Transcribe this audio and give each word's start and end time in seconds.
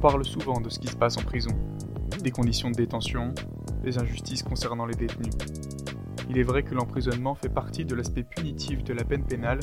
parle 0.00 0.24
souvent 0.24 0.62
de 0.62 0.70
ce 0.70 0.78
qui 0.78 0.88
se 0.88 0.96
passe 0.96 1.18
en 1.18 1.22
prison, 1.22 1.50
des 2.22 2.30
conditions 2.30 2.70
de 2.70 2.74
détention, 2.74 3.34
des 3.82 3.98
injustices 3.98 4.42
concernant 4.42 4.86
les 4.86 4.94
détenus. 4.94 5.34
Il 6.30 6.38
est 6.38 6.42
vrai 6.42 6.62
que 6.62 6.74
l'emprisonnement 6.74 7.34
fait 7.34 7.50
partie 7.50 7.84
de 7.84 7.94
l'aspect 7.94 8.22
punitif 8.22 8.82
de 8.82 8.94
la 8.94 9.04
peine 9.04 9.26
pénale, 9.26 9.60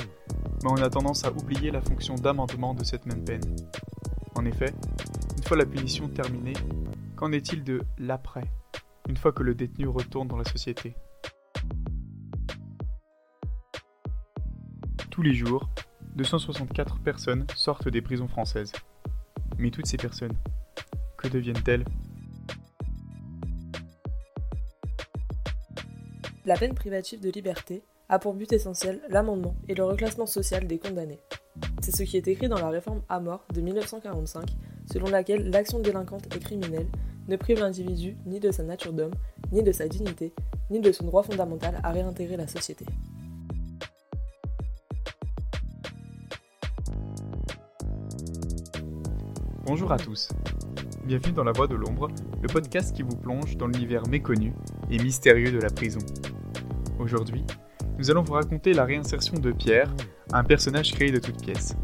mais 0.64 0.70
on 0.70 0.76
a 0.76 0.90
tendance 0.92 1.26
à 1.26 1.32
oublier 1.32 1.72
la 1.72 1.82
fonction 1.82 2.14
d'amendement 2.14 2.76
de 2.76 2.84
cette 2.84 3.08
même 3.08 3.24
peine. 3.26 3.42
En 4.36 4.46
effet, 4.46 4.76
une 5.38 5.44
fois 5.44 5.58
la 5.58 5.66
punition 5.66 6.08
terminée, 6.08 6.54
qu'en 7.16 7.32
est-il 7.32 7.64
de 7.64 7.82
l'après, 7.98 8.46
une 9.10 9.18
fois 9.18 9.32
que 9.32 9.42
le 9.42 9.56
détenu 9.56 9.88
retourne 9.88 10.28
dans 10.28 10.38
la 10.38 10.46
société? 10.46 10.96
Tous 15.10 15.24
les 15.24 15.34
jours, 15.34 15.68
264 16.16 17.00
personnes 17.00 17.48
sortent 17.56 17.90
des 17.90 18.04
prisons 18.04 18.28
françaises. 18.28 18.72
Mais 19.60 19.72
toutes 19.72 19.88
ces 19.88 19.98
personnes, 19.98 20.36
que 21.18 21.28
deviennent-elles? 21.28 21.84
La 26.46 26.56
peine 26.56 26.76
privative 26.76 27.20
de 27.20 27.30
liberté 27.30 27.84
a 28.08 28.20
pour 28.20 28.34
but 28.34 28.54
essentiel 28.54 29.02
l'amendement 29.10 29.56
et 29.68 29.76
le 29.76 29.84
reclassement 29.84 30.26
social 30.26 30.66
des 30.68 30.78
condamnés. 30.78 31.20
C'est 31.82 31.96
ce 31.96 32.04
qui 32.04 32.18
est 32.18 32.28
écrit 32.28 32.48
dans 32.48 32.60
la 32.60 32.70
réforme 32.70 33.02
à 33.10 33.20
mort 33.20 33.46
de 33.54 33.62
1945, 33.62 34.46
selon 34.92 35.08
laquelle 35.08 35.50
l'action 35.50 35.80
délinquante 35.80 36.34
et 36.36 36.40
criminelle 36.40 36.88
ne 37.28 37.36
prive 37.36 37.60
l'individu 37.60 38.16
ni 38.26 38.40
de 38.40 38.52
sa 38.52 38.64
nature 38.64 38.94
d'homme, 38.94 39.14
ni 39.52 39.64
de 39.64 39.72
sa 39.72 39.88
dignité, 39.88 40.34
ni 40.70 40.80
de 40.80 40.92
son 40.92 41.06
droit 41.06 41.24
fondamental 41.24 41.80
à 41.84 41.92
réintégrer 41.92 42.38
la 42.38 42.48
société. 42.48 42.86
Bonjour 49.68 49.92
à 49.92 49.98
tous. 49.98 50.30
Bienvenue 51.04 51.34
dans 51.34 51.44
La 51.44 51.52
Voix 51.52 51.68
de 51.68 51.76
l'Ombre, 51.76 52.08
le 52.42 52.48
podcast 52.48 52.96
qui 52.96 53.02
vous 53.02 53.18
plonge 53.18 53.58
dans 53.58 53.68
l'univers 53.68 54.08
méconnu 54.08 54.54
et 54.90 54.98
mystérieux 54.98 55.52
de 55.52 55.60
la 55.60 55.70
prison. 55.70 56.00
Aujourd'hui, 57.00 57.44
nous 57.98 58.10
allons 58.10 58.24
vous 58.24 58.32
raconter 58.32 58.72
la 58.72 58.86
réinsertion 58.86 59.38
de 59.38 59.52
Pierre, 59.52 59.94
un 60.32 60.46
personnage 60.46 60.94
créé 60.94 61.12
de 61.12 61.20
toutes 61.20 61.42
pièces. 61.42 61.76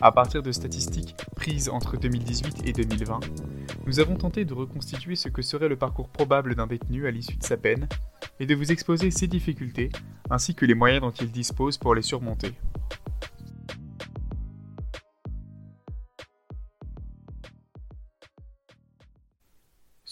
À 0.00 0.10
partir 0.10 0.42
de 0.42 0.52
statistiques 0.52 1.14
prises 1.36 1.68
entre 1.68 1.98
2018 1.98 2.66
et 2.66 2.72
2020, 2.72 3.20
nous 3.86 4.00
avons 4.00 4.16
tenté 4.16 4.46
de 4.46 4.54
reconstituer 4.54 5.14
ce 5.14 5.28
que 5.28 5.42
serait 5.42 5.68
le 5.68 5.76
parcours 5.76 6.08
probable 6.08 6.54
d'un 6.54 6.66
détenu 6.66 7.06
à 7.06 7.10
l'issue 7.10 7.36
de 7.36 7.44
sa 7.44 7.58
peine 7.58 7.88
et 8.40 8.46
de 8.46 8.54
vous 8.54 8.72
exposer 8.72 9.10
ses 9.10 9.26
difficultés 9.26 9.90
ainsi 10.30 10.54
que 10.54 10.64
les 10.64 10.74
moyens 10.74 11.02
dont 11.02 11.10
il 11.10 11.30
dispose 11.30 11.76
pour 11.76 11.94
les 11.94 12.00
surmonter. 12.00 12.54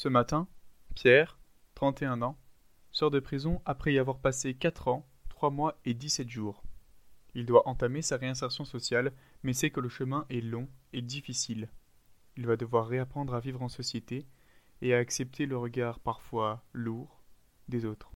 Ce 0.02 0.08
matin, 0.08 0.48
Pierre, 0.94 1.38
31 1.74 2.22
ans, 2.22 2.38
sort 2.90 3.10
de 3.10 3.20
prison 3.20 3.60
après 3.66 3.92
y 3.92 3.98
avoir 3.98 4.18
passé 4.18 4.54
4 4.54 4.88
ans, 4.88 5.06
3 5.28 5.50
mois 5.50 5.78
et 5.84 5.92
17 5.92 6.26
jours. 6.26 6.62
Il 7.34 7.44
doit 7.44 7.68
entamer 7.68 8.00
sa 8.00 8.16
réinsertion 8.16 8.64
sociale, 8.64 9.12
mais 9.42 9.52
sait 9.52 9.68
que 9.68 9.80
le 9.80 9.90
chemin 9.90 10.24
est 10.30 10.40
long 10.40 10.68
et 10.94 11.02
difficile. 11.02 11.68
Il 12.38 12.46
va 12.46 12.56
devoir 12.56 12.88
réapprendre 12.88 13.34
à 13.34 13.40
vivre 13.40 13.60
en 13.60 13.68
société 13.68 14.26
et 14.80 14.94
à 14.94 14.96
accepter 14.96 15.44
le 15.44 15.58
regard 15.58 16.00
parfois 16.00 16.64
lourd 16.72 17.20
des 17.68 17.84
autres. 17.84 18.10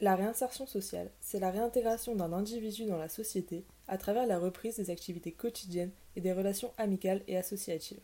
La 0.00 0.16
réinsertion 0.16 0.66
sociale, 0.66 1.12
c'est 1.20 1.38
la 1.38 1.50
réintégration 1.50 2.16
d'un 2.16 2.32
individu 2.32 2.86
dans 2.86 2.96
la 2.96 3.10
société 3.10 3.66
à 3.88 3.98
travers 3.98 4.26
la 4.26 4.38
reprise 4.38 4.76
des 4.76 4.88
activités 4.88 5.32
quotidiennes 5.32 5.92
et 6.16 6.22
des 6.22 6.32
relations 6.32 6.72
amicales 6.78 7.22
et 7.26 7.36
associatives. 7.36 8.00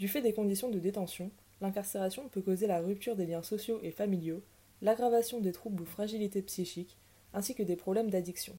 Du 0.00 0.08
fait 0.08 0.22
des 0.22 0.32
conditions 0.32 0.70
de 0.70 0.78
détention, 0.78 1.30
l'incarcération 1.60 2.26
peut 2.30 2.40
causer 2.40 2.66
la 2.66 2.80
rupture 2.80 3.16
des 3.16 3.26
liens 3.26 3.42
sociaux 3.42 3.80
et 3.82 3.90
familiaux, 3.90 4.42
l'aggravation 4.80 5.40
des 5.40 5.52
troubles 5.52 5.82
ou 5.82 5.84
fragilités 5.84 6.40
psychiques, 6.40 6.96
ainsi 7.34 7.54
que 7.54 7.62
des 7.62 7.76
problèmes 7.76 8.08
d'addiction. 8.08 8.56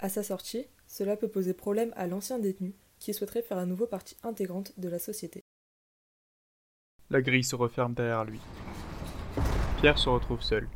À 0.00 0.08
sa 0.08 0.22
sortie, 0.22 0.64
cela 0.86 1.18
peut 1.18 1.28
poser 1.28 1.52
problème 1.52 1.92
à 1.96 2.06
l'ancien 2.06 2.38
détenu 2.38 2.72
qui 2.98 3.12
souhaiterait 3.12 3.42
faire 3.42 3.58
à 3.58 3.66
nouveau 3.66 3.86
partie 3.86 4.16
intégrante 4.22 4.72
de 4.80 4.88
la 4.88 4.98
société. 4.98 5.42
La 7.10 7.20
grille 7.20 7.44
se 7.44 7.56
referme 7.56 7.92
derrière 7.92 8.24
lui. 8.24 8.40
Pierre 9.80 9.98
se 9.98 10.08
retrouve 10.08 10.40
seul. 10.40 10.66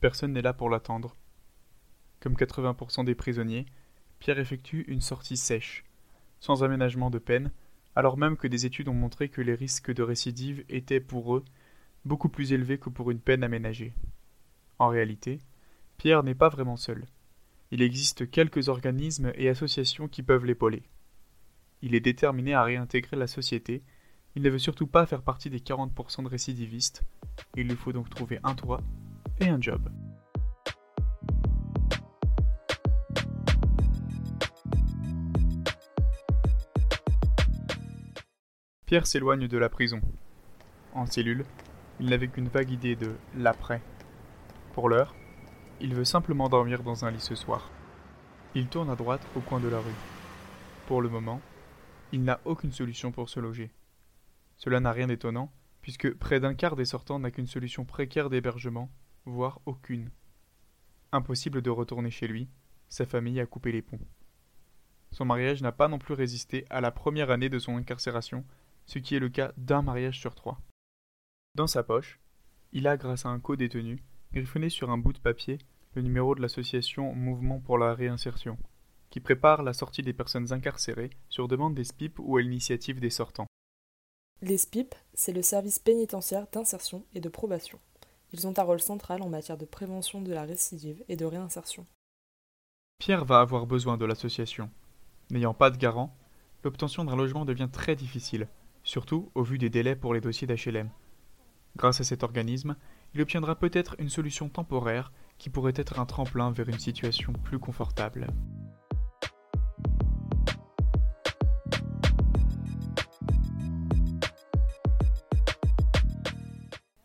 Personne 0.00 0.32
n'est 0.32 0.42
là 0.42 0.52
pour 0.52 0.68
l'attendre. 0.68 1.14
Comme 2.18 2.34
80% 2.34 3.04
des 3.04 3.14
prisonniers, 3.14 3.66
Pierre 4.18 4.40
effectue 4.40 4.84
une 4.88 5.00
sortie 5.00 5.36
sèche, 5.36 5.84
sans 6.40 6.64
aménagement 6.64 7.10
de 7.10 7.20
peine, 7.20 7.52
alors 7.96 8.18
même 8.18 8.36
que 8.36 8.46
des 8.46 8.66
études 8.66 8.88
ont 8.88 8.94
montré 8.94 9.30
que 9.30 9.40
les 9.40 9.54
risques 9.54 9.92
de 9.92 10.02
récidive 10.02 10.64
étaient 10.68 11.00
pour 11.00 11.34
eux 11.34 11.44
beaucoup 12.04 12.28
plus 12.28 12.52
élevés 12.52 12.78
que 12.78 12.90
pour 12.90 13.10
une 13.10 13.20
peine 13.20 13.42
aménagée. 13.42 13.94
En 14.78 14.88
réalité, 14.88 15.40
Pierre 15.96 16.22
n'est 16.22 16.34
pas 16.34 16.50
vraiment 16.50 16.76
seul. 16.76 17.06
Il 17.70 17.82
existe 17.82 18.30
quelques 18.30 18.68
organismes 18.68 19.32
et 19.34 19.48
associations 19.48 20.06
qui 20.06 20.22
peuvent 20.22 20.44
l'épauler. 20.44 20.82
Il 21.82 21.94
est 21.94 22.00
déterminé 22.00 22.54
à 22.54 22.62
réintégrer 22.62 23.16
la 23.16 23.26
société, 23.26 23.82
il 24.36 24.42
ne 24.42 24.50
veut 24.50 24.58
surtout 24.58 24.86
pas 24.86 25.06
faire 25.06 25.22
partie 25.22 25.50
des 25.50 25.60
40% 25.60 26.22
de 26.22 26.28
récidivistes, 26.28 27.02
il 27.56 27.66
lui 27.66 27.76
faut 27.76 27.92
donc 27.92 28.10
trouver 28.10 28.38
un 28.44 28.54
toit 28.54 28.82
et 29.40 29.48
un 29.48 29.60
job. 29.60 29.90
Pierre 38.86 39.08
s'éloigne 39.08 39.48
de 39.48 39.58
la 39.58 39.68
prison. 39.68 40.00
En 40.92 41.06
cellule, 41.06 41.44
il 41.98 42.08
n'avait 42.08 42.28
qu'une 42.28 42.46
vague 42.46 42.70
idée 42.70 42.94
de 42.94 43.16
l'après. 43.36 43.82
Pour 44.74 44.88
l'heure, 44.88 45.12
il 45.80 45.92
veut 45.92 46.04
simplement 46.04 46.48
dormir 46.48 46.84
dans 46.84 47.04
un 47.04 47.10
lit 47.10 47.18
ce 47.18 47.34
soir. 47.34 47.68
Il 48.54 48.68
tourne 48.68 48.88
à 48.88 48.94
droite 48.94 49.26
au 49.34 49.40
coin 49.40 49.58
de 49.58 49.66
la 49.66 49.80
rue. 49.80 49.90
Pour 50.86 51.02
le 51.02 51.08
moment, 51.08 51.40
il 52.12 52.22
n'a 52.22 52.40
aucune 52.44 52.70
solution 52.70 53.10
pour 53.10 53.28
se 53.28 53.40
loger. 53.40 53.72
Cela 54.56 54.78
n'a 54.78 54.92
rien 54.92 55.08
d'étonnant, 55.08 55.50
puisque 55.82 56.14
près 56.14 56.38
d'un 56.38 56.54
quart 56.54 56.76
des 56.76 56.84
sortants 56.84 57.18
n'a 57.18 57.32
qu'une 57.32 57.48
solution 57.48 57.84
précaire 57.84 58.30
d'hébergement, 58.30 58.88
voire 59.24 59.60
aucune. 59.66 60.10
Impossible 61.10 61.60
de 61.60 61.70
retourner 61.70 62.12
chez 62.12 62.28
lui, 62.28 62.48
sa 62.88 63.04
famille 63.04 63.40
a 63.40 63.46
coupé 63.46 63.72
les 63.72 63.82
ponts. 63.82 63.98
Son 65.10 65.24
mariage 65.24 65.60
n'a 65.60 65.72
pas 65.72 65.88
non 65.88 65.98
plus 65.98 66.14
résisté 66.14 66.66
à 66.70 66.80
la 66.80 66.92
première 66.92 67.32
année 67.32 67.48
de 67.48 67.58
son 67.58 67.76
incarcération 67.76 68.44
ce 68.86 68.98
qui 68.98 69.14
est 69.14 69.20
le 69.20 69.28
cas 69.28 69.52
d'un 69.56 69.82
mariage 69.82 70.18
sur 70.18 70.34
trois. 70.34 70.60
Dans 71.54 71.66
sa 71.66 71.82
poche, 71.82 72.20
il 72.72 72.86
a, 72.86 72.96
grâce 72.96 73.26
à 73.26 73.30
un 73.30 73.40
co-détenu, 73.40 74.02
griffonné 74.32 74.68
sur 74.68 74.90
un 74.90 74.98
bout 74.98 75.12
de 75.12 75.18
papier 75.18 75.58
le 75.94 76.02
numéro 76.02 76.34
de 76.34 76.42
l'association 76.42 77.14
Mouvement 77.14 77.58
pour 77.58 77.78
la 77.78 77.94
réinsertion, 77.94 78.58
qui 79.10 79.20
prépare 79.20 79.62
la 79.62 79.72
sortie 79.72 80.02
des 80.02 80.12
personnes 80.12 80.52
incarcérées 80.52 81.10
sur 81.30 81.48
demande 81.48 81.74
des 81.74 81.84
SPIP 81.84 82.18
ou 82.18 82.36
à 82.36 82.42
l'initiative 82.42 83.00
des 83.00 83.10
sortants. 83.10 83.46
Les 84.42 84.58
SPIP, 84.58 84.94
c'est 85.14 85.32
le 85.32 85.40
service 85.40 85.78
pénitentiaire 85.78 86.46
d'insertion 86.52 87.06
et 87.14 87.20
de 87.20 87.30
probation. 87.30 87.78
Ils 88.32 88.46
ont 88.46 88.52
un 88.58 88.62
rôle 88.62 88.80
central 88.80 89.22
en 89.22 89.30
matière 89.30 89.56
de 89.56 89.64
prévention 89.64 90.20
de 90.20 90.32
la 90.32 90.42
récidive 90.42 91.02
et 91.08 91.16
de 91.16 91.24
réinsertion. 91.24 91.86
Pierre 92.98 93.24
va 93.24 93.40
avoir 93.40 93.66
besoin 93.66 93.96
de 93.96 94.04
l'association. 94.04 94.70
N'ayant 95.30 95.54
pas 95.54 95.70
de 95.70 95.78
garant, 95.78 96.14
l'obtention 96.62 97.04
d'un 97.04 97.16
logement 97.16 97.46
devient 97.46 97.68
très 97.72 97.96
difficile, 97.96 98.48
surtout 98.86 99.32
au 99.34 99.42
vu 99.42 99.58
des 99.58 99.68
délais 99.68 99.96
pour 99.96 100.14
les 100.14 100.20
dossiers 100.20 100.46
d'HLM. 100.46 100.88
Grâce 101.76 102.00
à 102.00 102.04
cet 102.04 102.22
organisme, 102.22 102.76
il 103.14 103.20
obtiendra 103.20 103.56
peut-être 103.56 103.96
une 103.98 104.08
solution 104.08 104.48
temporaire 104.48 105.12
qui 105.38 105.50
pourrait 105.50 105.72
être 105.74 105.98
un 105.98 106.06
tremplin 106.06 106.52
vers 106.52 106.68
une 106.68 106.78
situation 106.78 107.32
plus 107.32 107.58
confortable. 107.58 108.28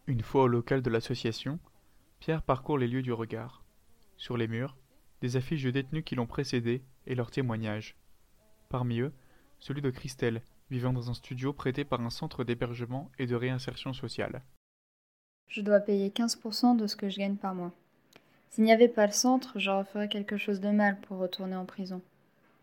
Une 0.06 0.22
fois 0.22 0.44
au 0.44 0.48
local 0.48 0.84
de 0.84 0.90
l'association, 0.92 1.60
Pierre 2.20 2.44
parcourt 2.44 2.78
les 2.78 2.88
lieux 2.88 3.02
du 3.02 3.12
regard. 3.12 3.64
Sur 4.18 4.38
les 4.38 4.48
murs, 4.48 4.78
des 5.22 5.36
affiches 5.36 5.64
de 5.64 5.72
détenus 5.72 6.04
qui 6.06 6.14
l'ont 6.14 6.28
précédé 6.28 6.84
et 7.08 7.16
leurs 7.16 7.32
témoignages. 7.32 7.96
Parmi 8.70 9.00
eux, 9.00 9.14
celui 9.58 9.82
de 9.82 9.90
Christelle, 9.90 10.44
vivant 10.72 10.94
dans 10.94 11.12
un 11.12 11.14
studio 11.14 11.54
prêté 11.54 11.84
par 11.84 12.02
un 12.02 12.10
centre 12.10 12.44
d'hébergement 12.44 13.12
et 13.20 13.28
de 13.28 13.36
réinsertion 13.36 13.94
sociale. 13.94 14.42
Je 15.50 15.62
dois 15.62 15.82
payer 15.82 16.10
15% 16.10 16.78
de 16.78 16.88
ce 16.88 16.96
que 16.96 17.10
je 17.10 17.20
gagne 17.20 17.36
par 17.36 17.54
mois. 17.54 17.74
S'il 18.50 18.64
n'y 18.64 18.72
avait 18.72 18.88
pas 18.88 19.06
le 19.06 19.12
centre, 19.12 19.60
je 19.60 19.70
referais 19.70 20.08
quelque 20.08 20.38
chose 20.38 20.62
de 20.62 20.70
mal 20.70 21.00
pour 21.02 21.18
retourner 21.18 21.56
en 21.56 21.66
prison. 21.66 22.02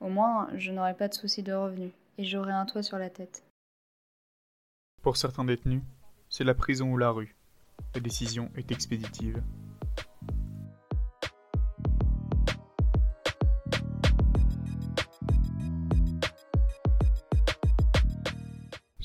Au 0.01 0.09
moins, 0.09 0.49
je 0.57 0.73
n'aurais 0.73 0.95
pas 0.95 1.09
de 1.09 1.15
soucis 1.15 1.43
de 1.43 1.53
revenus 1.53 1.93
et 2.17 2.25
j'aurais 2.25 2.53
un 2.53 2.65
toit 2.65 2.83
sur 2.83 2.99
la 2.99 3.11
tête. 3.11 3.45
Pour 5.03 5.17
certains 5.17 5.45
détenus, 5.45 5.83
c'est 6.31 6.45
la 6.45 6.55
prison 6.55 6.91
ou 6.91 6.97
la 6.97 7.11
rue. 7.11 7.37
La 7.95 8.01
décision 8.01 8.51
est 8.57 8.73
expéditive. 8.73 9.43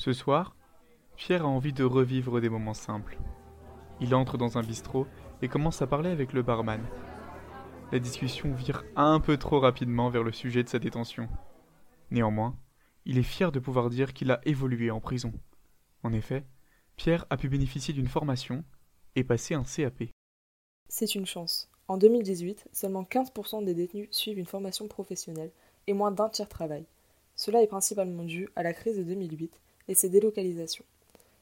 Ce 0.04 0.12
soir, 0.12 0.54
Pierre 1.16 1.46
a 1.46 1.48
envie 1.48 1.72
de 1.72 1.82
revivre 1.82 2.38
des 2.38 2.50
moments 2.50 2.74
simples. 2.74 3.16
Il 4.02 4.14
entre 4.14 4.36
dans 4.36 4.58
un 4.58 4.62
bistrot 4.62 5.06
et 5.40 5.48
commence 5.48 5.80
à 5.80 5.86
parler 5.86 6.10
avec 6.10 6.34
le 6.34 6.42
barman. 6.42 6.84
La 7.90 7.98
discussion 7.98 8.52
vire 8.52 8.84
un 8.96 9.18
peu 9.18 9.38
trop 9.38 9.60
rapidement 9.60 10.10
vers 10.10 10.22
le 10.22 10.30
sujet 10.30 10.62
de 10.62 10.68
sa 10.68 10.78
détention. 10.78 11.26
Néanmoins, 12.10 12.54
il 13.06 13.16
est 13.16 13.22
fier 13.22 13.50
de 13.50 13.58
pouvoir 13.60 13.88
dire 13.88 14.12
qu'il 14.12 14.30
a 14.30 14.42
évolué 14.44 14.90
en 14.90 15.00
prison. 15.00 15.32
En 16.02 16.12
effet, 16.12 16.44
Pierre 16.96 17.24
a 17.30 17.38
pu 17.38 17.48
bénéficier 17.48 17.94
d'une 17.94 18.06
formation 18.06 18.62
et 19.16 19.24
passer 19.24 19.54
un 19.54 19.64
CAP. 19.64 20.10
C'est 20.86 21.14
une 21.14 21.24
chance. 21.24 21.70
En 21.88 21.96
2018, 21.96 22.68
seulement 22.72 23.04
15% 23.04 23.64
des 23.64 23.72
détenus 23.72 24.08
suivent 24.10 24.38
une 24.38 24.44
formation 24.44 24.86
professionnelle 24.86 25.52
et 25.86 25.94
moins 25.94 26.10
d'un 26.10 26.28
tiers 26.28 26.50
travaillent. 26.50 26.88
Cela 27.36 27.62
est 27.62 27.68
principalement 27.68 28.24
dû 28.24 28.50
à 28.54 28.62
la 28.62 28.74
crise 28.74 28.98
de 28.98 29.02
2008 29.02 29.62
et 29.88 29.94
ses 29.94 30.08
délocalisations. 30.08 30.84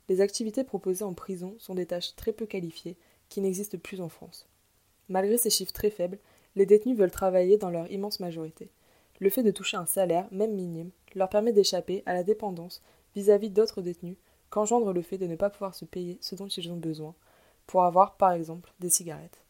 Les 0.08 0.20
activités 0.20 0.64
proposées 0.64 1.04
en 1.04 1.14
prison 1.14 1.54
sont 1.58 1.74
des 1.74 1.86
tâches 1.86 2.14
très 2.16 2.32
peu 2.32 2.46
qualifiées 2.46 2.96
qui 3.28 3.40
n'existent 3.40 3.78
plus 3.78 4.00
en 4.00 4.08
France. 4.08 4.46
Malgré 5.08 5.38
ces 5.38 5.50
chiffres 5.50 5.72
très 5.72 5.90
faibles, 5.90 6.18
les 6.56 6.66
détenus 6.66 6.98
veulent 6.98 7.10
travailler 7.10 7.56
dans 7.56 7.70
leur 7.70 7.90
immense 7.90 8.20
majorité. 8.20 8.68
Le 9.20 9.30
fait 9.30 9.42
de 9.42 9.50
toucher 9.50 9.76
un 9.76 9.86
salaire, 9.86 10.26
même 10.32 10.54
minime, 10.54 10.90
leur 11.14 11.28
permet 11.28 11.52
d'échapper 11.52 12.02
à 12.06 12.14
la 12.14 12.24
dépendance 12.24 12.82
vis-à-vis 13.14 13.50
d'autres 13.50 13.82
détenus 13.82 14.16
qu'engendre 14.50 14.92
le 14.92 15.02
fait 15.02 15.18
de 15.18 15.26
ne 15.26 15.36
pas 15.36 15.50
pouvoir 15.50 15.74
se 15.74 15.84
payer 15.84 16.18
ce 16.20 16.34
dont 16.34 16.48
ils 16.48 16.70
ont 16.70 16.76
besoin, 16.76 17.14
pour 17.66 17.84
avoir, 17.84 18.16
par 18.16 18.32
exemple, 18.32 18.72
des 18.80 18.90
cigarettes. 18.90 19.40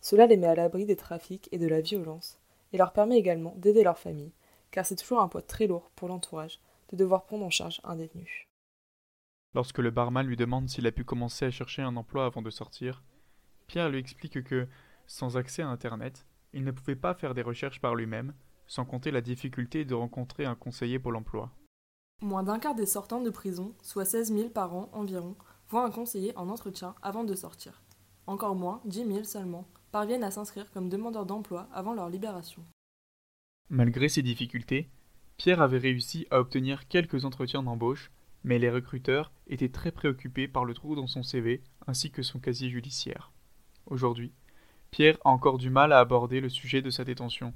Cela 0.00 0.26
les 0.26 0.36
met 0.36 0.46
à 0.46 0.54
l'abri 0.54 0.84
des 0.84 0.96
trafics 0.96 1.48
et 1.50 1.58
de 1.58 1.66
la 1.66 1.80
violence, 1.80 2.38
et 2.72 2.76
leur 2.76 2.92
permet 2.92 3.16
également 3.16 3.54
d'aider 3.56 3.84
leur 3.84 3.98
famille, 3.98 4.32
car 4.70 4.84
c'est 4.84 4.96
toujours 4.96 5.20
un 5.20 5.28
poids 5.28 5.40
très 5.40 5.66
lourd 5.66 5.90
pour 5.96 6.08
l'entourage 6.08 6.60
de 6.92 6.96
devoir 6.96 7.24
prendre 7.24 7.44
en 7.44 7.50
charge 7.50 7.80
un 7.84 7.96
détenu. 7.96 8.48
Lorsque 9.54 9.78
le 9.78 9.90
barman 9.90 10.26
lui 10.26 10.36
demande 10.36 10.68
s'il 10.68 10.86
a 10.86 10.92
pu 10.92 11.04
commencer 11.04 11.44
à 11.44 11.50
chercher 11.50 11.82
un 11.82 11.96
emploi 11.96 12.26
avant 12.26 12.42
de 12.42 12.50
sortir, 12.50 13.02
Pierre 13.66 13.88
lui 13.88 13.98
explique 13.98 14.42
que, 14.42 14.66
sans 15.06 15.36
accès 15.36 15.62
à 15.62 15.68
Internet, 15.68 16.26
il 16.52 16.64
ne 16.64 16.70
pouvait 16.70 16.96
pas 16.96 17.14
faire 17.14 17.34
des 17.34 17.42
recherches 17.42 17.80
par 17.80 17.94
lui-même, 17.94 18.34
sans 18.66 18.84
compter 18.84 19.10
la 19.10 19.20
difficulté 19.20 19.84
de 19.84 19.94
rencontrer 19.94 20.44
un 20.44 20.54
conseiller 20.54 20.98
pour 20.98 21.12
l'emploi. 21.12 21.50
Moins 22.22 22.42
d'un 22.42 22.58
quart 22.58 22.74
des 22.74 22.86
sortants 22.86 23.20
de 23.20 23.30
prison, 23.30 23.74
soit 23.82 24.04
16 24.04 24.32
000 24.32 24.48
par 24.48 24.74
an 24.74 24.88
environ, 24.92 25.36
voient 25.68 25.84
un 25.84 25.90
conseiller 25.90 26.36
en 26.36 26.48
entretien 26.48 26.94
avant 27.02 27.24
de 27.24 27.34
sortir. 27.34 27.82
Encore 28.26 28.54
moins, 28.54 28.80
10 28.86 29.06
000 29.06 29.24
seulement, 29.24 29.66
parviennent 29.92 30.24
à 30.24 30.30
s'inscrire 30.30 30.70
comme 30.72 30.88
demandeurs 30.88 31.26
d'emploi 31.26 31.68
avant 31.72 31.92
leur 31.92 32.08
libération. 32.08 32.64
Malgré 33.68 34.08
ces 34.08 34.22
difficultés, 34.22 34.88
Pierre 35.36 35.60
avait 35.60 35.78
réussi 35.78 36.26
à 36.30 36.40
obtenir 36.40 36.86
quelques 36.88 37.24
entretiens 37.24 37.62
d'embauche, 37.62 38.10
mais 38.44 38.58
les 38.58 38.70
recruteurs 38.70 39.32
étaient 39.46 39.68
très 39.68 39.90
préoccupés 39.90 40.48
par 40.48 40.64
le 40.64 40.74
trou 40.74 40.94
dans 40.94 41.06
son 41.06 41.22
CV 41.22 41.62
ainsi 41.86 42.10
que 42.10 42.22
son 42.22 42.38
casier 42.38 42.68
judiciaire. 42.68 43.32
Aujourd'hui, 43.86 44.32
Pierre 44.90 45.18
a 45.24 45.30
encore 45.30 45.58
du 45.58 45.70
mal 45.70 45.92
à 45.92 45.98
aborder 45.98 46.40
le 46.40 46.48
sujet 46.48 46.82
de 46.82 46.90
sa 46.90 47.04
détention. 47.04 47.52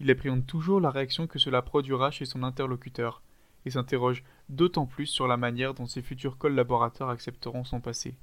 Il 0.00 0.10
appréhende 0.10 0.46
toujours 0.46 0.80
la 0.80 0.90
réaction 0.90 1.26
que 1.26 1.38
cela 1.38 1.62
produira 1.62 2.10
chez 2.10 2.26
son 2.26 2.42
interlocuteur, 2.42 3.22
et 3.64 3.70
s'interroge 3.70 4.22
d'autant 4.48 4.86
plus 4.86 5.06
sur 5.06 5.26
la 5.26 5.36
manière 5.36 5.72
dont 5.72 5.86
ses 5.86 6.02
futurs 6.02 6.36
collaborateurs 6.36 7.08
accepteront 7.08 7.64
son 7.64 7.80
passé. 7.80 8.16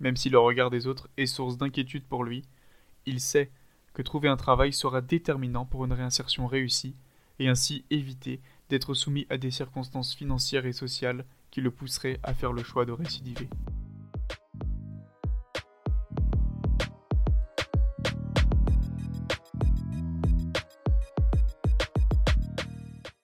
Même 0.00 0.16
si 0.16 0.28
le 0.28 0.38
regard 0.38 0.70
des 0.70 0.86
autres 0.86 1.08
est 1.16 1.26
source 1.26 1.56
d'inquiétude 1.56 2.04
pour 2.04 2.24
lui, 2.24 2.42
il 3.06 3.20
sait 3.20 3.50
que 3.94 4.02
trouver 4.02 4.28
un 4.28 4.36
travail 4.36 4.72
sera 4.72 5.00
déterminant 5.00 5.64
pour 5.64 5.84
une 5.84 5.92
réinsertion 5.92 6.46
réussie, 6.46 6.96
et 7.38 7.48
ainsi 7.48 7.84
éviter 7.90 8.40
d'être 8.68 8.94
soumis 8.94 9.26
à 9.30 9.38
des 9.38 9.50
circonstances 9.50 10.14
financières 10.14 10.66
et 10.66 10.72
sociales 10.72 11.24
qui 11.50 11.60
le 11.60 11.70
pousseraient 11.70 12.18
à 12.22 12.34
faire 12.34 12.52
le 12.52 12.62
choix 12.62 12.84
de 12.84 12.92
récidiver. 12.92 13.48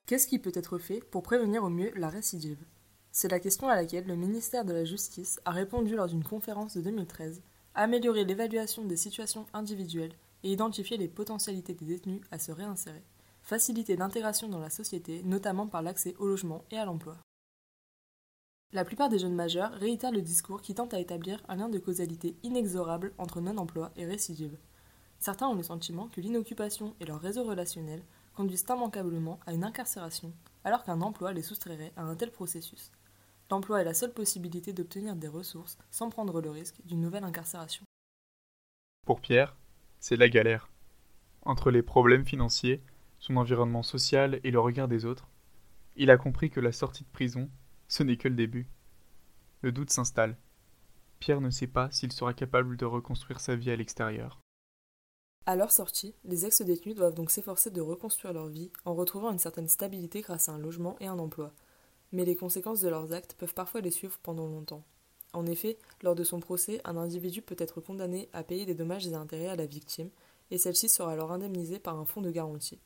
Qu'est-ce 0.07 0.27
qui 0.27 0.39
peut 0.39 0.53
être 0.55 0.79
fait 0.79 1.01
pour 1.11 1.23
prévenir 1.23 1.65
au 1.65 1.71
mieux 1.71 1.91
la 1.97 2.11
récidive? 2.11 2.59
C'est 3.13 3.31
la 3.31 3.41
question 3.41 3.69
à 3.69 3.77
laquelle 3.77 4.07
le 4.07 4.15
ministère 4.15 4.65
de 4.65 4.73
la 4.73 4.85
Justice 4.85 5.41
a 5.47 5.53
répondu 5.53 5.97
lors 5.97 6.07
d'une 6.07 6.23
conférence 6.23 6.77
de 6.77 6.83
2013 6.83 7.43
améliorer 7.75 8.25
l'évaluation 8.25 8.85
des 8.85 8.97
situations 8.97 9.47
individuelles 9.55 10.13
et 10.43 10.53
identifier 10.53 10.97
les 10.97 11.09
potentialités 11.09 11.75
des 11.75 11.87
détenus 11.87 12.21
à 12.31 12.39
se 12.39 12.53
réinsérer, 12.53 13.03
faciliter 13.43 13.97
l'intégration 13.97 14.49
dans 14.49 14.61
la 14.61 14.71
société, 14.71 15.23
notamment 15.25 15.67
par 15.67 15.83
l'accès 15.83 16.15
au 16.19 16.27
logement 16.27 16.65
et 16.71 16.79
à 16.79 16.85
l'emploi. 16.85 17.19
La 18.73 18.85
plupart 18.85 19.11
des 19.11 19.19
jeunes 19.19 19.35
majeurs 19.35 19.73
réitèrent 19.73 20.13
le 20.13 20.23
discours 20.23 20.63
qui 20.63 20.75
tente 20.75 20.95
à 20.95 21.01
établir 21.01 21.43
un 21.49 21.57
lien 21.57 21.69
de 21.69 21.79
causalité 21.79 22.37
inexorable 22.43 23.13
entre 23.19 23.43
non-emploi 23.43 23.93
et 23.97 24.07
récidive. 24.07 24.57
Certains 25.19 25.49
ont 25.49 25.55
le 25.55 25.63
sentiment 25.63 26.09
que 26.09 26.23
l'inoccupation 26.23 26.95
et 26.99 27.05
leur 27.05 27.21
réseau 27.21 27.45
relationnel 27.45 28.03
conduisent 28.35 28.65
immanquablement 28.69 29.39
à 29.47 29.53
une 29.53 29.65
incarcération, 29.65 30.33
alors 30.65 30.85
qu'un 30.85 31.03
emploi 31.03 31.33
les 31.33 31.43
soustrairait 31.43 31.93
à 31.97 32.03
un 32.03 32.15
tel 32.15 32.31
processus. 32.31 32.91
L'emploi 33.51 33.83
est 33.83 33.85
la 33.85 33.93
seule 33.93 34.15
possibilité 34.15 34.73
d'obtenir 34.73 35.15
des 35.15 35.29
ressources 35.29 35.77
sans 35.91 36.09
prendre 36.09 36.41
le 36.41 36.49
risque 36.49 36.81
d'une 36.87 37.03
nouvelle 37.03 37.25
incarcération. 37.25 37.85
Pour 39.05 39.21
Pierre, 39.21 39.55
c'est 40.01 40.17
la 40.17 40.31
galère. 40.31 40.71
Entre 41.43 41.71
les 41.71 41.83
problèmes 41.83 42.25
financiers, 42.25 42.83
son 43.23 43.37
environnement 43.37 43.85
social 43.85 44.41
et 44.43 44.51
le 44.51 44.59
regard 44.59 44.89
des 44.89 45.05
autres, 45.05 45.29
il 45.95 46.11
a 46.11 46.17
compris 46.17 46.51
que 46.51 46.59
la 46.59 46.73
sortie 46.73 47.05
de 47.05 47.09
prison, 47.09 47.49
ce 47.87 48.03
n'est 48.03 48.17
que 48.17 48.27
le 48.27 48.35
début. 48.35 48.67
Le 49.61 49.71
doute 49.71 49.91
s'installe. 49.91 50.37
Pierre 51.21 51.41
ne 51.41 51.51
sait 51.51 51.69
pas 51.69 51.89
s'il 51.93 52.11
sera 52.11 52.35
capable 52.35 52.77
de 52.77 52.85
reconstruire 52.85 53.39
sa 53.39 53.55
vie 53.55 53.71
à 53.71 53.77
l'extérieur. 53.77 54.41
À 55.47 55.55
leur 55.55 55.71
sortie, 55.71 56.17
les 56.25 56.47
ex-détenus 56.47 56.97
doivent 56.97 57.15
donc 57.15 57.31
s'efforcer 57.31 57.71
de 57.71 57.81
reconstruire 57.81 58.33
leur 58.33 58.49
vie 58.49 58.73
en 58.85 58.95
retrouvant 58.95 59.31
une 59.31 59.39
certaine 59.39 59.69
stabilité 59.69 60.21
grâce 60.21 60.49
à 60.49 60.53
un 60.53 60.59
logement 60.59 60.97
et 60.99 61.07
un 61.07 61.21
emploi. 61.21 61.53
Mais 62.11 62.25
les 62.25 62.35
conséquences 62.35 62.81
de 62.81 62.89
leurs 62.89 63.13
actes 63.13 63.37
peuvent 63.39 63.55
parfois 63.55 63.83
les 63.83 63.93
suivre 63.93 64.19
pendant 64.25 64.49
longtemps. 64.49 64.83
En 65.33 65.47
effet, 65.47 65.79
lors 66.03 66.17
de 66.17 66.25
son 66.25 66.41
procès, 66.41 66.81
un 66.85 66.97
individu 66.97 67.41
peut 67.41 67.55
être 67.57 67.81
condamné 67.81 68.29
à 68.33 68.43
payer 68.43 68.67
des 68.67 68.75
dommages 68.75 69.07
et 69.07 69.15
intérêts 69.15 69.47
à 69.47 69.57
la 69.57 69.67
victime, 69.67 70.11
et 70.51 70.59
celle-ci 70.59 70.89
sera 70.89 71.13
alors 71.13 71.31
indemnisée 71.31 71.79
par 71.79 71.97
un 72.01 72.05
fonds 72.05 72.21
de 72.21 72.33
garantie. 72.33 72.81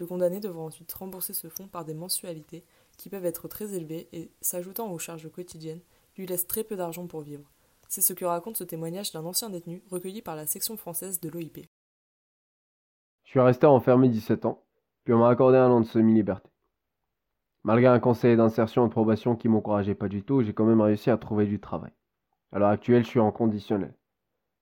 Le 0.00 0.06
condamné 0.06 0.40
devra 0.40 0.62
ensuite 0.62 0.90
rembourser 0.92 1.34
ce 1.34 1.48
fonds 1.48 1.68
par 1.68 1.84
des 1.84 1.92
mensualités 1.92 2.64
qui 2.96 3.10
peuvent 3.10 3.26
être 3.26 3.48
très 3.48 3.74
élevées 3.74 4.08
et, 4.12 4.32
s'ajoutant 4.40 4.90
aux 4.90 4.98
charges 4.98 5.30
quotidiennes, 5.30 5.82
lui 6.16 6.26
laissent 6.26 6.46
très 6.46 6.64
peu 6.64 6.74
d'argent 6.74 7.06
pour 7.06 7.20
vivre. 7.20 7.44
C'est 7.86 8.00
ce 8.00 8.14
que 8.14 8.24
raconte 8.24 8.56
ce 8.56 8.64
témoignage 8.64 9.12
d'un 9.12 9.26
ancien 9.26 9.50
détenu 9.50 9.82
recueilli 9.90 10.22
par 10.22 10.36
la 10.36 10.46
section 10.46 10.78
française 10.78 11.20
de 11.20 11.28
l'OIP. 11.28 11.68
Je 13.24 13.30
suis 13.30 13.40
resté 13.40 13.66
enfermé 13.66 14.08
17 14.08 14.46
ans, 14.46 14.64
puis 15.04 15.12
on 15.12 15.18
m'a 15.18 15.28
accordé 15.28 15.58
un 15.58 15.70
an 15.70 15.82
de 15.82 15.86
semi-liberté. 15.86 16.48
Malgré 17.62 17.88
un 17.88 18.00
conseil 18.00 18.38
d'insertion 18.38 18.86
et 18.86 18.88
de 18.88 18.92
probation 18.92 19.36
qui 19.36 19.48
m'encourageait 19.48 19.94
pas 19.94 20.08
du 20.08 20.22
tout, 20.22 20.40
j'ai 20.40 20.54
quand 20.54 20.64
même 20.64 20.80
réussi 20.80 21.10
à 21.10 21.18
trouver 21.18 21.44
du 21.44 21.60
travail. 21.60 21.92
À 22.52 22.58
l'heure 22.58 22.70
actuelle, 22.70 23.04
je 23.04 23.10
suis 23.10 23.20
en 23.20 23.32
conditionnel. 23.32 23.94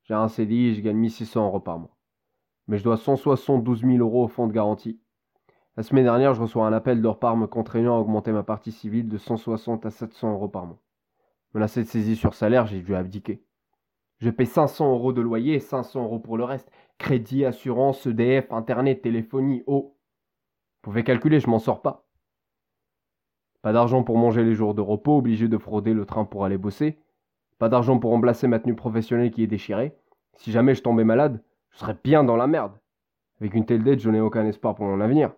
J'ai 0.02 0.14
un 0.14 0.26
CDI 0.26 0.70
et 0.70 0.74
je 0.74 0.80
gagne 0.80 0.96
1600 0.96 1.46
euros 1.46 1.60
par 1.60 1.78
mois. 1.78 1.96
Mais 2.66 2.78
je 2.78 2.82
dois 2.82 2.96
172 2.96 3.82
000 3.82 3.98
euros 3.98 4.24
au 4.24 4.28
fonds 4.28 4.48
de 4.48 4.52
garantie. 4.52 5.00
La 5.78 5.84
semaine 5.84 6.02
dernière, 6.02 6.34
je 6.34 6.42
reçois 6.42 6.66
un 6.66 6.72
appel 6.72 7.00
de 7.00 7.08
part 7.12 7.36
me 7.36 7.46
contraignant 7.46 7.96
à 7.96 8.00
augmenter 8.00 8.32
ma 8.32 8.42
partie 8.42 8.72
civile 8.72 9.08
de 9.08 9.16
160 9.16 9.86
à 9.86 9.90
700 9.90 10.32
euros 10.32 10.48
par 10.48 10.66
mois. 10.66 10.82
Menacé 11.54 11.84
de 11.84 11.86
saisie 11.86 12.16
sur 12.16 12.34
salaire, 12.34 12.66
j'ai 12.66 12.80
dû 12.80 12.96
abdiquer. 12.96 13.44
Je 14.18 14.28
paie 14.28 14.44
500 14.44 14.90
euros 14.90 15.12
de 15.12 15.20
loyer 15.20 15.54
et 15.54 15.60
500 15.60 16.02
euros 16.02 16.18
pour 16.18 16.36
le 16.36 16.42
reste. 16.42 16.68
Crédit, 16.98 17.44
assurance, 17.44 18.06
EDF, 18.06 18.50
internet, 18.50 19.02
téléphonie, 19.02 19.62
eau. 19.68 19.96
Vous 20.82 20.90
pouvez 20.90 21.04
calculer, 21.04 21.38
je 21.38 21.48
m'en 21.48 21.60
sors 21.60 21.80
pas. 21.80 22.08
Pas 23.62 23.72
d'argent 23.72 24.02
pour 24.02 24.18
manger 24.18 24.42
les 24.42 24.54
jours 24.54 24.74
de 24.74 24.80
repos, 24.80 25.18
obligé 25.18 25.46
de 25.46 25.58
frauder 25.58 25.94
le 25.94 26.06
train 26.06 26.24
pour 26.24 26.44
aller 26.44 26.58
bosser. 26.58 26.98
Pas 27.60 27.68
d'argent 27.68 28.00
pour 28.00 28.10
remplacer 28.10 28.48
ma 28.48 28.58
tenue 28.58 28.74
professionnelle 28.74 29.30
qui 29.30 29.44
est 29.44 29.46
déchirée. 29.46 29.96
Si 30.38 30.50
jamais 30.50 30.74
je 30.74 30.82
tombais 30.82 31.04
malade, 31.04 31.40
je 31.70 31.78
serais 31.78 31.96
bien 32.02 32.24
dans 32.24 32.36
la 32.36 32.48
merde. 32.48 32.72
Avec 33.40 33.54
une 33.54 33.64
telle 33.64 33.84
dette, 33.84 34.00
je 34.00 34.10
n'ai 34.10 34.20
aucun 34.20 34.44
espoir 34.44 34.74
pour 34.74 34.84
mon 34.84 35.00
avenir. 35.00 35.30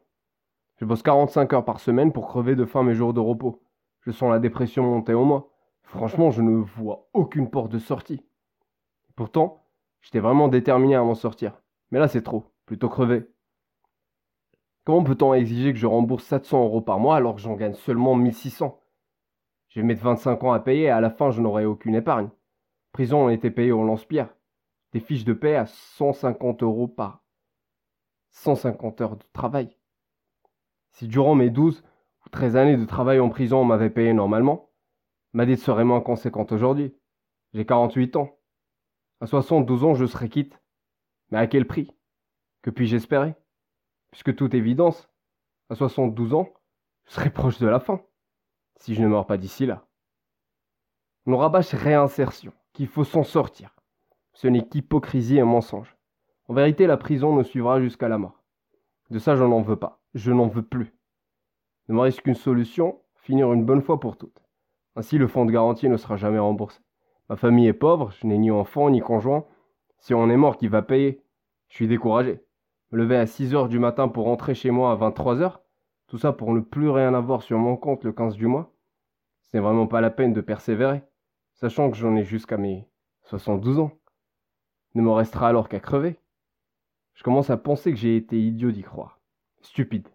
Je 0.81 0.87
bosse 0.87 1.03
45 1.03 1.53
heures 1.53 1.65
par 1.67 1.79
semaine 1.79 2.11
pour 2.11 2.27
crever 2.27 2.57
de 2.57 2.65
faim 2.65 2.83
mes 2.83 2.95
jours 2.95 3.13
de 3.13 3.21
repos. 3.21 3.63
Je 4.01 4.13
sens 4.13 4.31
la 4.31 4.39
dépression 4.39 4.83
monter 4.83 5.13
en 5.13 5.25
moi. 5.25 5.53
Franchement, 5.83 6.31
je 6.31 6.41
ne 6.41 6.57
vois 6.57 7.11
aucune 7.13 7.51
porte 7.51 7.71
de 7.71 7.79
sortie. 7.79 8.25
Pourtant, 9.15 9.67
j'étais 10.01 10.21
vraiment 10.21 10.49
déterminé 10.49 10.95
à 10.95 11.03
m'en 11.03 11.15
sortir. 11.15 11.61
Mais 11.91 11.99
là, 11.99 12.09
c'est 12.09 12.23
trop. 12.23 12.45
Plutôt 12.65 12.89
crever. 12.89 13.29
Comment 14.85 15.05
peut-on 15.05 15.35
exiger 15.35 15.75
que 15.75 15.79
je 15.79 15.87
rembourse 15.87 16.25
700 16.25 16.65
euros 16.65 16.81
par 16.81 16.99
mois 16.99 17.17
alors 17.17 17.35
que 17.35 17.43
j'en 17.43 17.57
gagne 17.57 17.75
seulement 17.75 18.15
1600 18.15 18.81
Je 19.69 19.81
vais 19.81 19.87
mettre 19.87 20.03
25 20.03 20.43
ans 20.45 20.53
à 20.53 20.61
payer 20.61 20.85
et 20.85 20.91
à 20.91 21.03
la 21.03 21.11
fin, 21.11 21.31
je 21.31 21.43
n'aurai 21.43 21.67
aucune 21.67 21.95
épargne. 21.95 22.31
Prison, 22.93 23.27
on 23.27 23.29
était 23.29 23.51
payé 23.51 23.71
au 23.71 23.85
lance-pierre. 23.85 24.35
Des 24.93 25.01
fiches 25.01 25.27
de 25.27 25.35
paie 25.35 25.57
à 25.57 25.67
150 25.67 26.63
euros 26.63 26.89
par 26.89 27.23
150 28.31 29.01
heures 29.03 29.17
de 29.17 29.25
travail. 29.35 29.77
Si 30.93 31.09
durant 31.09 31.35
mes 31.35 31.51
12 31.51 31.83
ou 32.27 32.29
13 32.31 32.57
années 32.57 32.77
de 32.77 32.85
travail 32.85 33.21
en 33.21 33.29
prison, 33.29 33.59
on 33.59 33.65
m'avait 33.65 33.91
payé 33.91 34.13
normalement, 34.13 34.71
Ma 35.33 35.47
dette 35.47 35.61
serait 35.61 35.85
moins 35.85 36.01
conséquente 36.01 36.51
aujourd'hui. 36.53 36.95
J'ai 37.53 37.65
48 37.65 38.17
ans. 38.17 38.37
À 39.21 39.27
72 39.27 39.85
ans, 39.85 39.95
je 39.95 40.07
serai 40.07 40.29
quitte. 40.29 40.61
Mais 41.31 41.39
à 41.39 41.47
quel 41.47 41.67
prix? 41.67 41.95
Que 42.63 42.71
puis-je 42.71 42.97
espérer? 42.97 43.35
Puisque 44.11 44.35
toute 44.35 44.55
évidence, 44.55 45.09
à 45.69 45.77
72 45.77 46.35
ans, 46.35 46.53
je 47.07 47.13
serai 47.13 47.31
proche 47.31 47.59
de 47.59 47.69
la 47.69 47.79
fin, 47.79 48.03
si 48.77 48.95
je 48.95 49.03
ne 49.03 49.09
meurs 49.09 49.27
pas 49.27 49.37
d'ici 49.37 49.67
là. 49.67 49.87
On 51.27 51.37
rabâche 51.37 51.75
réinsertion, 51.75 52.53
qu'il 52.73 52.89
faut 52.89 53.05
s'en 53.05 53.23
sortir. 53.23 53.77
Ce 54.33 54.49
n'est 54.49 54.67
qu'hypocrisie 54.67 55.39
et 55.39 55.45
mensonge. 55.45 55.97
En 56.49 56.55
vérité, 56.55 56.89
la 56.89 56.97
prison 56.97 57.37
nous 57.37 57.45
suivra 57.45 57.81
jusqu'à 57.81 58.09
la 58.09 58.19
mort. 58.19 58.43
De 59.11 59.21
ça, 59.21 59.37
je 59.37 59.45
n'en 59.45 59.61
veux 59.61 59.77
pas. 59.77 60.00
Je 60.15 60.33
n'en 60.33 60.49
veux 60.49 60.63
plus. 60.63 60.93
Ne 61.89 61.95
me 61.95 62.01
reste 62.01 62.23
qu'une 62.23 62.35
solution, 62.35 63.01
finir 63.15 63.53
une 63.53 63.65
bonne 63.65 63.83
fois 63.83 64.01
pour 64.01 64.17
toutes. 64.17 64.43
Ainsi, 64.97 65.19
le 65.19 65.29
fonds 65.29 65.45
de 65.45 65.53
garantie 65.53 65.89
ne 65.89 65.97
sera 65.97 66.17
jamais 66.17 66.39
remboursé. 66.39 66.81
Ma 67.29 67.37
famille 67.37 67.69
est 67.69 67.73
pauvre, 67.73 68.11
je 68.11 68.27
n'ai 68.27 68.39
ni 68.39 68.51
enfant 68.51 68.91
ni 68.91 69.01
conjoint. 69.01 69.47
Si 69.99 70.13
on 70.15 70.29
est 70.29 70.37
mort, 70.37 70.57
qui 70.57 70.67
va 70.67 70.83
payer? 70.83 71.23
Je 71.69 71.77
suis 71.77 71.87
découragé. 71.87 72.41
Me 72.91 72.99
lever 72.99 73.17
à 73.17 73.27
6 73.27 73.55
heures 73.55 73.69
du 73.69 73.79
matin 73.79 74.09
pour 74.09 74.25
rentrer 74.25 74.55
chez 74.55 74.73
moi 74.73 74.91
à 74.91 74.97
23 74.97 75.43
heures, 75.43 75.63
tout 76.09 76.19
ça 76.19 76.33
pour 76.33 76.53
ne 76.53 76.61
plus 76.61 76.91
rien 76.91 77.15
avoir 77.15 77.43
sur 77.43 77.57
mon 77.59 77.77
compte 77.77 78.03
le 78.03 78.13
15 78.13 78.35
du 78.35 78.49
mois. 78.49 78.75
Ce 79.43 79.57
n'est 79.57 79.63
vraiment 79.63 79.87
pas 79.87 80.01
la 80.01 80.11
peine 80.11 80.33
de 80.33 80.41
persévérer, 80.41 81.05
sachant 81.55 81.89
que 81.89 81.97
j'en 81.97 82.17
ai 82.17 82.25
jusqu'à 82.25 82.57
mes 82.57 82.89
72 83.27 83.79
ans. 83.79 83.93
Ne 84.97 85.03
me 85.03 85.11
restera 85.13 85.49
alors 85.49 85.69
qu'à 85.69 85.79
crever. 85.79 86.19
Je 87.15 87.23
commence 87.23 87.51
à 87.51 87.57
penser 87.57 87.93
que 87.93 87.99
j'ai 87.99 88.17
été 88.17 88.41
idiot 88.41 88.73
d'y 88.73 88.83
croire. 88.83 89.20
Stupide. 89.63 90.09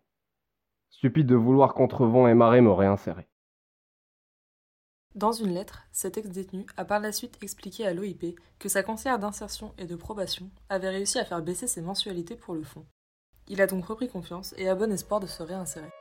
Stupide 0.90 1.28
de 1.28 1.36
vouloir 1.36 1.74
contre 1.74 2.06
vent 2.06 2.28
et 2.28 2.34
marée 2.34 2.62
me 2.62 2.72
réinsérer. 2.72 3.28
Dans 5.14 5.32
une 5.32 5.54
lettre, 5.54 5.88
cet 5.92 6.18
ex-détenu 6.18 6.66
a 6.76 6.84
par 6.84 7.00
la 7.00 7.12
suite 7.12 7.38
expliqué 7.42 7.86
à 7.86 7.94
l'OIP 7.94 8.38
que 8.60 8.68
sa 8.68 8.84
conseillère 8.84 9.20
d'insertion 9.20 9.74
et 9.78 9.86
de 9.86 9.96
probation 9.96 10.50
avait 10.68 10.90
réussi 10.90 11.20
à 11.20 11.26
faire 11.26 11.42
baisser 11.42 11.68
ses 11.68 11.82
mensualités 11.82 12.36
pour 12.36 12.54
le 12.54 12.64
fonds. 12.64 12.86
Il 13.48 13.62
a 13.62 13.68
donc 13.68 13.86
repris 13.86 14.10
confiance 14.10 14.54
et 14.58 14.68
a 14.68 14.76
bon 14.76 14.92
espoir 14.92 15.20
de 15.22 15.28
se 15.28 15.44
réinsérer. 15.44 15.92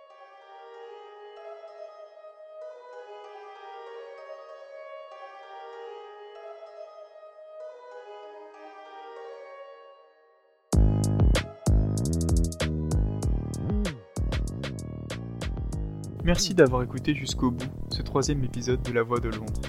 Merci 16.34 16.52
d'avoir 16.52 16.82
écouté 16.82 17.14
jusqu'au 17.14 17.52
bout 17.52 17.70
ce 17.90 18.02
troisième 18.02 18.42
épisode 18.42 18.82
de 18.82 18.90
La 18.90 19.04
Voix 19.04 19.20
de 19.20 19.28
Londres. 19.28 19.62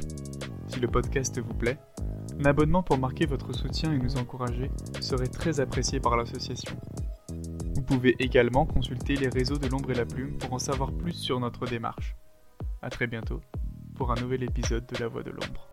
Si 0.68 0.80
le 0.80 0.88
podcast 0.88 1.40
vous 1.40 1.54
plaît, 1.54 1.78
un 2.40 2.46
abonnement 2.46 2.82
pour 2.82 2.98
marquer 2.98 3.28
votre 3.28 3.54
soutien 3.54 3.94
et 3.94 4.00
nous 4.00 4.18
encourager 4.18 4.72
serait 5.00 5.28
très 5.28 5.60
apprécié 5.60 6.00
par 6.00 6.18
l'association. 6.18 6.76
Vous 7.76 7.84
pouvez 7.84 8.16
également 8.18 8.66
consulter 8.66 9.16
les 9.16 9.30
réseaux 9.30 9.60
de 9.60 9.68
l'ombre 9.68 9.92
et 9.92 9.94
la 9.94 10.08
plume 10.08 10.40
pour 10.40 10.54
en 10.54 10.58
savoir 10.58 10.92
plus 10.92 11.14
sur 11.14 11.40
notre 11.40 11.68
démarche. 11.68 12.16
A 12.82 12.90
très 12.90 13.06
bientôt 13.06 13.42
pour 13.94 14.12
un 14.12 14.16
nouvel 14.16 14.42
épisode 14.42 14.88
de 14.88 14.98
La 15.00 15.08
Voix 15.08 15.22
de 15.22 15.30
l'ombre. 15.30 15.70